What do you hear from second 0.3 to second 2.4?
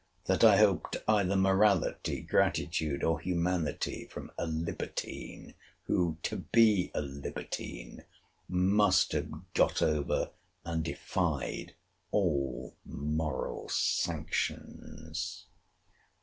I hoped either morality,